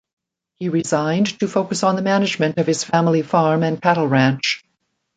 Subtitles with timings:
[0.55, 4.65] He resigned to focus on the management of his family farm and cattle ranch.